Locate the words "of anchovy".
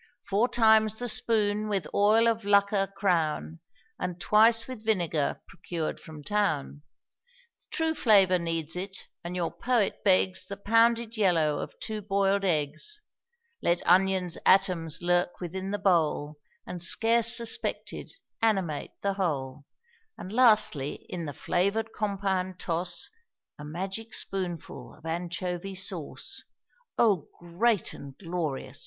24.95-25.75